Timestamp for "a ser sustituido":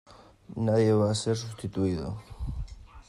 1.11-2.11